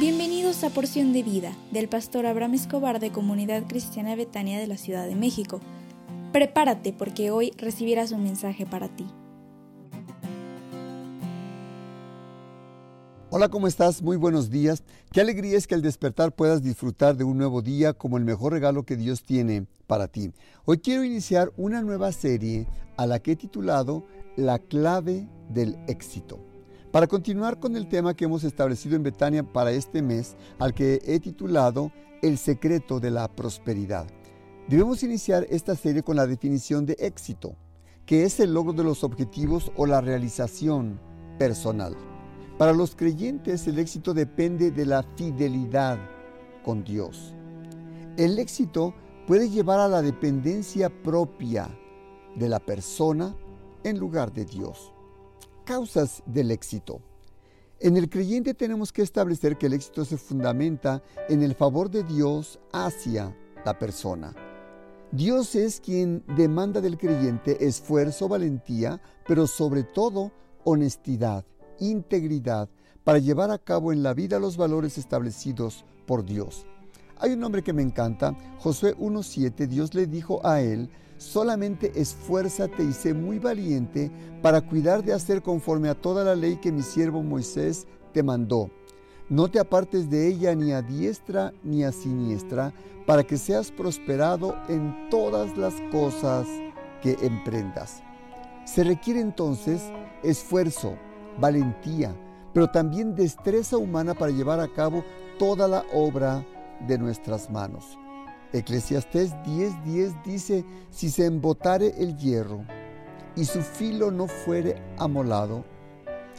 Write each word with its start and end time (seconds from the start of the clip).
Bienvenidos 0.00 0.64
a 0.64 0.70
Porción 0.70 1.12
de 1.12 1.22
Vida 1.22 1.54
del 1.72 1.86
pastor 1.86 2.24
Abraham 2.24 2.54
Escobar 2.54 3.00
de 3.00 3.12
Comunidad 3.12 3.64
Cristiana 3.68 4.16
Betania 4.16 4.58
de 4.58 4.66
la 4.66 4.78
Ciudad 4.78 5.06
de 5.06 5.14
México. 5.14 5.60
Prepárate 6.32 6.94
porque 6.94 7.30
hoy 7.30 7.52
recibirás 7.58 8.10
un 8.10 8.22
mensaje 8.22 8.64
para 8.64 8.88
ti. 8.88 9.04
Hola, 13.28 13.50
¿cómo 13.50 13.66
estás? 13.66 14.00
Muy 14.00 14.16
buenos 14.16 14.48
días. 14.48 14.84
Qué 15.12 15.20
alegría 15.20 15.58
es 15.58 15.66
que 15.66 15.74
al 15.74 15.82
despertar 15.82 16.32
puedas 16.32 16.62
disfrutar 16.62 17.18
de 17.18 17.24
un 17.24 17.36
nuevo 17.36 17.60
día 17.60 17.92
como 17.92 18.16
el 18.16 18.24
mejor 18.24 18.54
regalo 18.54 18.84
que 18.84 18.96
Dios 18.96 19.22
tiene 19.22 19.66
para 19.86 20.08
ti. 20.08 20.32
Hoy 20.64 20.78
quiero 20.78 21.04
iniciar 21.04 21.52
una 21.58 21.82
nueva 21.82 22.10
serie 22.12 22.66
a 22.96 23.04
la 23.06 23.18
que 23.18 23.32
he 23.32 23.36
titulado 23.36 24.06
La 24.34 24.60
clave 24.60 25.28
del 25.50 25.76
éxito. 25.88 26.49
Para 26.92 27.06
continuar 27.06 27.60
con 27.60 27.76
el 27.76 27.88
tema 27.88 28.14
que 28.14 28.24
hemos 28.24 28.42
establecido 28.42 28.96
en 28.96 29.04
Betania 29.04 29.44
para 29.44 29.70
este 29.70 30.02
mes, 30.02 30.36
al 30.58 30.74
que 30.74 31.00
he 31.04 31.20
titulado 31.20 31.92
El 32.20 32.36
secreto 32.36 32.98
de 32.98 33.12
la 33.12 33.28
prosperidad. 33.28 34.08
Debemos 34.68 35.04
iniciar 35.04 35.46
esta 35.50 35.76
serie 35.76 36.02
con 36.02 36.16
la 36.16 36.26
definición 36.26 36.86
de 36.86 36.96
éxito, 36.98 37.54
que 38.06 38.24
es 38.24 38.40
el 38.40 38.52
logro 38.52 38.72
de 38.72 38.82
los 38.82 39.04
objetivos 39.04 39.70
o 39.76 39.86
la 39.86 40.00
realización 40.00 41.00
personal. 41.38 41.96
Para 42.58 42.72
los 42.72 42.96
creyentes 42.96 43.68
el 43.68 43.78
éxito 43.78 44.12
depende 44.12 44.72
de 44.72 44.84
la 44.84 45.04
fidelidad 45.14 45.96
con 46.64 46.82
Dios. 46.82 47.34
El 48.16 48.36
éxito 48.40 48.94
puede 49.28 49.48
llevar 49.48 49.78
a 49.78 49.86
la 49.86 50.02
dependencia 50.02 50.90
propia 50.90 51.68
de 52.34 52.48
la 52.48 52.58
persona 52.58 53.36
en 53.84 53.96
lugar 53.96 54.32
de 54.32 54.44
Dios 54.44 54.92
causas 55.70 56.24
del 56.26 56.50
éxito. 56.50 57.00
En 57.78 57.96
el 57.96 58.10
creyente 58.10 58.54
tenemos 58.54 58.92
que 58.92 59.02
establecer 59.02 59.56
que 59.56 59.66
el 59.66 59.74
éxito 59.74 60.04
se 60.04 60.16
fundamenta 60.16 61.00
en 61.28 61.44
el 61.44 61.54
favor 61.54 61.88
de 61.88 62.02
Dios 62.02 62.58
hacia 62.72 63.36
la 63.64 63.78
persona. 63.78 64.34
Dios 65.12 65.54
es 65.54 65.80
quien 65.80 66.24
demanda 66.36 66.80
del 66.80 66.98
creyente 66.98 67.64
esfuerzo, 67.64 68.26
valentía, 68.26 69.00
pero 69.28 69.46
sobre 69.46 69.84
todo 69.84 70.32
honestidad, 70.64 71.44
integridad, 71.78 72.68
para 73.04 73.20
llevar 73.20 73.52
a 73.52 73.58
cabo 73.58 73.92
en 73.92 74.02
la 74.02 74.12
vida 74.12 74.40
los 74.40 74.56
valores 74.56 74.98
establecidos 74.98 75.84
por 76.04 76.24
Dios. 76.24 76.66
Hay 77.18 77.30
un 77.30 77.44
hombre 77.44 77.62
que 77.62 77.72
me 77.72 77.82
encanta, 77.82 78.36
Josué 78.58 78.96
1.7, 78.96 79.68
Dios 79.68 79.94
le 79.94 80.08
dijo 80.08 80.44
a 80.44 80.62
él, 80.62 80.90
solamente 81.20 81.92
esfuérzate 82.00 82.82
y 82.82 82.94
sé 82.94 83.12
muy 83.12 83.38
valiente 83.38 84.10
para 84.40 84.62
cuidar 84.62 85.04
de 85.04 85.12
hacer 85.12 85.42
conforme 85.42 85.90
a 85.90 85.94
toda 85.94 86.24
la 86.24 86.34
ley 86.34 86.56
que 86.56 86.72
mi 86.72 86.82
siervo 86.82 87.22
Moisés 87.22 87.86
te 88.12 88.22
mandó. 88.22 88.70
No 89.28 89.48
te 89.50 89.60
apartes 89.60 90.08
de 90.08 90.26
ella 90.26 90.54
ni 90.54 90.72
a 90.72 90.80
diestra 90.80 91.52
ni 91.62 91.84
a 91.84 91.92
siniestra, 91.92 92.72
para 93.06 93.22
que 93.22 93.36
seas 93.36 93.70
prosperado 93.70 94.56
en 94.68 95.08
todas 95.10 95.56
las 95.56 95.74
cosas 95.92 96.46
que 97.02 97.16
emprendas. 97.22 98.02
Se 98.64 98.82
requiere 98.82 99.20
entonces 99.20 99.82
esfuerzo, 100.22 100.96
valentía, 101.38 102.14
pero 102.54 102.70
también 102.70 103.14
destreza 103.14 103.76
humana 103.76 104.14
para 104.14 104.32
llevar 104.32 104.60
a 104.60 104.72
cabo 104.72 105.04
toda 105.38 105.68
la 105.68 105.84
obra 105.92 106.46
de 106.86 106.98
nuestras 106.98 107.50
manos. 107.50 107.98
Eclesiastés 108.52 109.32
10:10 109.44 110.22
dice, 110.24 110.64
si 110.90 111.10
se 111.10 111.26
embotare 111.26 111.94
el 111.98 112.16
hierro 112.16 112.64
y 113.36 113.44
su 113.44 113.62
filo 113.62 114.10
no 114.10 114.26
fuere 114.26 114.82
amolado, 114.98 115.64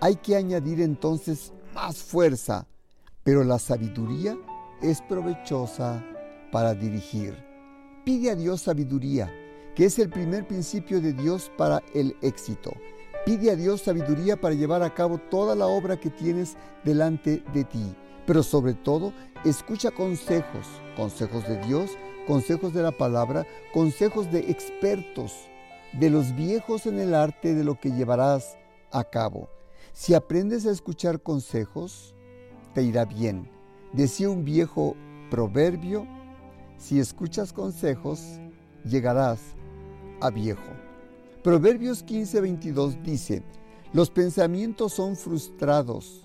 hay 0.00 0.16
que 0.16 0.34
añadir 0.34 0.80
entonces 0.80 1.52
más 1.74 1.98
fuerza, 1.98 2.66
pero 3.22 3.44
la 3.44 3.58
sabiduría 3.58 4.36
es 4.80 5.00
provechosa 5.02 6.04
para 6.50 6.74
dirigir. 6.74 7.36
Pide 8.04 8.32
a 8.32 8.34
Dios 8.34 8.62
sabiduría, 8.62 9.32
que 9.76 9.84
es 9.84 9.98
el 10.00 10.10
primer 10.10 10.46
principio 10.46 11.00
de 11.00 11.12
Dios 11.12 11.52
para 11.56 11.82
el 11.94 12.16
éxito. 12.20 12.72
Pide 13.24 13.52
a 13.52 13.56
Dios 13.56 13.82
sabiduría 13.82 14.40
para 14.40 14.56
llevar 14.56 14.82
a 14.82 14.92
cabo 14.92 15.18
toda 15.18 15.54
la 15.54 15.66
obra 15.66 16.00
que 16.00 16.10
tienes 16.10 16.56
delante 16.82 17.44
de 17.54 17.62
ti. 17.62 17.94
Pero 18.26 18.42
sobre 18.42 18.74
todo, 18.74 19.12
escucha 19.44 19.90
consejos, 19.90 20.66
consejos 20.96 21.46
de 21.48 21.58
Dios, 21.66 21.90
consejos 22.26 22.72
de 22.72 22.82
la 22.82 22.92
palabra, 22.92 23.46
consejos 23.72 24.30
de 24.30 24.50
expertos, 24.50 25.32
de 25.92 26.10
los 26.10 26.34
viejos 26.34 26.86
en 26.86 26.98
el 26.98 27.14
arte 27.14 27.54
de 27.54 27.64
lo 27.64 27.78
que 27.78 27.90
llevarás 27.90 28.56
a 28.90 29.04
cabo. 29.04 29.48
Si 29.92 30.14
aprendes 30.14 30.66
a 30.66 30.70
escuchar 30.70 31.20
consejos, 31.20 32.14
te 32.74 32.82
irá 32.82 33.04
bien. 33.04 33.50
Decía 33.92 34.30
un 34.30 34.44
viejo 34.44 34.96
proverbio, 35.30 36.06
si 36.78 36.98
escuchas 36.98 37.52
consejos, 37.52 38.40
llegarás 38.84 39.40
a 40.20 40.30
viejo. 40.30 40.62
Proverbios 41.42 42.04
15:22 42.06 43.02
dice, 43.02 43.42
los 43.92 44.10
pensamientos 44.10 44.92
son 44.94 45.16
frustrados 45.16 46.24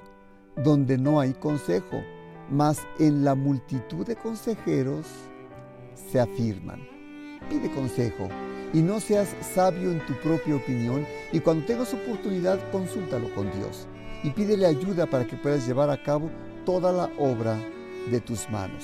donde 0.63 0.97
no 0.97 1.19
hay 1.19 1.33
consejo, 1.33 2.03
mas 2.49 2.79
en 2.99 3.23
la 3.23 3.35
multitud 3.35 4.05
de 4.05 4.15
consejeros 4.15 5.05
se 6.11 6.19
afirman. 6.19 6.81
Pide 7.49 7.71
consejo 7.71 8.27
y 8.73 8.81
no 8.81 8.99
seas 8.99 9.29
sabio 9.53 9.91
en 9.91 10.05
tu 10.05 10.13
propia 10.21 10.55
opinión 10.55 11.05
y 11.31 11.39
cuando 11.39 11.65
tengas 11.65 11.93
oportunidad 11.93 12.59
consúltalo 12.71 13.33
con 13.33 13.51
Dios 13.51 13.87
y 14.23 14.31
pídele 14.31 14.65
ayuda 14.65 15.05
para 15.05 15.25
que 15.25 15.37
puedas 15.37 15.65
llevar 15.65 15.89
a 15.89 16.01
cabo 16.01 16.29
toda 16.65 16.91
la 16.91 17.09
obra 17.17 17.57
de 18.11 18.19
tus 18.19 18.49
manos. 18.49 18.83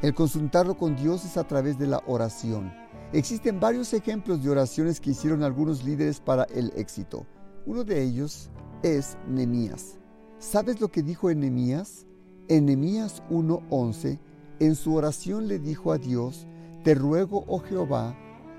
El 0.00 0.14
consultarlo 0.14 0.76
con 0.76 0.96
Dios 0.96 1.24
es 1.24 1.36
a 1.36 1.44
través 1.44 1.78
de 1.78 1.88
la 1.88 2.02
oración. 2.06 2.72
Existen 3.12 3.58
varios 3.58 3.92
ejemplos 3.92 4.42
de 4.42 4.50
oraciones 4.50 5.00
que 5.00 5.10
hicieron 5.10 5.42
algunos 5.42 5.82
líderes 5.82 6.20
para 6.20 6.44
el 6.44 6.72
éxito. 6.76 7.26
Uno 7.66 7.82
de 7.82 8.02
ellos 8.02 8.50
es 8.82 9.18
Nemías. 9.26 9.98
¿Sabes 10.38 10.80
lo 10.80 10.88
que 10.88 11.02
dijo 11.02 11.30
Enemías? 11.30 12.06
Enemías 12.46 13.24
1:11, 13.28 14.20
en 14.60 14.76
su 14.76 14.94
oración 14.94 15.48
le 15.48 15.58
dijo 15.58 15.90
a 15.90 15.98
Dios, 15.98 16.46
Te 16.84 16.94
ruego, 16.94 17.44
oh 17.48 17.58
Jehová, 17.58 18.16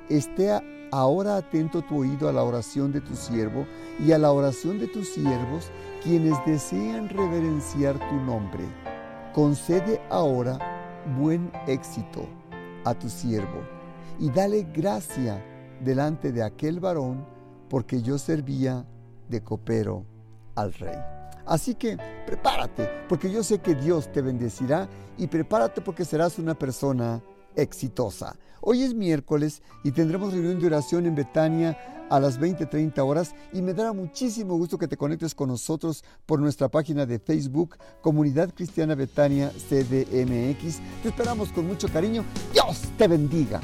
esté 0.09 0.51
ahora 0.91 1.38
atento 1.38 1.81
tu 1.81 2.00
oído 2.00 2.28
a 2.28 2.34
la 2.34 2.44
oración 2.44 2.91
de 2.91 3.00
tu 3.00 3.16
siervo 3.16 3.66
y 3.97 4.12
a 4.12 4.18
la 4.18 4.34
oración 4.34 4.78
de 4.78 4.88
tus 4.88 5.07
siervos, 5.07 5.72
quienes 6.03 6.34
desean 6.45 7.07
reverenciar 7.07 7.97
tu 8.09 8.16
nombre. 8.25 8.63
Concede 9.34 10.01
ahora 10.09 10.59
buen 11.18 11.50
éxito 11.66 12.28
a 12.84 12.94
tu 12.94 13.07
siervo 13.09 13.62
y 14.19 14.29
dale 14.29 14.68
gracia 14.73 15.41
delante 15.81 16.34
de 16.34 16.44
aquel 16.44 16.81
varón, 16.81 17.25
porque 17.69 18.01
yo 18.01 18.18
servía 18.18 18.85
de 19.29 19.41
copero 19.41 20.03
al 20.56 20.73
rey. 20.73 21.19
Así 21.50 21.74
que 21.74 21.98
prepárate, 22.28 22.88
porque 23.10 23.32
yo 23.32 23.44
sé 23.44 23.58
que 23.58 23.74
Dios 23.74 24.12
te 24.12 24.22
bendecirá 24.22 24.88
y 25.18 25.26
prepárate 25.26 25.82
porque 25.82 26.06
serás 26.06 26.38
una 26.38 26.54
persona 26.54 27.24
exitosa. 27.56 28.36
Hoy 28.62 28.84
es 28.84 28.94
miércoles 28.94 29.64
y 29.84 29.92
tendremos 29.92 30.32
reunión 30.32 30.60
de 30.60 30.68
oración 30.68 31.08
en 31.08 31.16
Betania 31.16 31.76
a 32.08 32.20
las 32.20 32.40
20:30 32.40 33.04
horas 33.04 33.34
y 33.52 33.64
me 33.64 33.74
dará 33.74 33.94
muchísimo 33.94 34.58
gusto 34.58 34.78
que 34.78 34.88
te 34.88 34.96
conectes 34.96 35.34
con 35.34 35.50
nosotros 35.50 36.04
por 36.28 36.40
nuestra 36.40 36.70
página 36.70 37.08
de 37.08 37.18
Facebook 37.18 37.78
Comunidad 38.02 38.54
Cristiana 38.54 38.94
Betania 38.94 39.50
CDMX. 39.50 40.81
Te 41.02 41.10
esperamos 41.10 41.52
con 41.52 41.66
mucho 41.66 41.88
cariño. 41.88 42.24
Dios 42.54 42.84
te 42.96 43.08
bendiga. 43.08 43.60